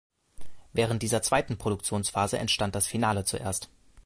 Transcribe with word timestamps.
Während 0.73 1.03
dieser 1.03 1.21
zweiten 1.21 1.59
Produktionsphase 1.59 2.39
entstand 2.39 2.73
das 2.73 2.87
Finale 2.87 3.23
zuerst. 3.23 3.69